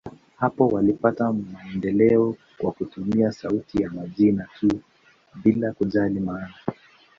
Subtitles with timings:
[0.39, 4.81] Hapo walipata maendeleo kwa kutumia sauti ya majina tu,
[5.43, 6.53] bila kujali maana.